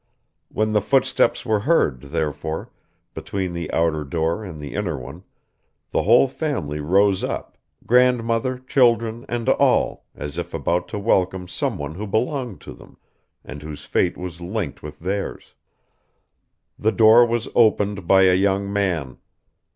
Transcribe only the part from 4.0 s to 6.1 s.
door and the inner one, the